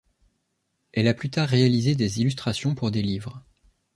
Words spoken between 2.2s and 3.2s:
illustrations pour des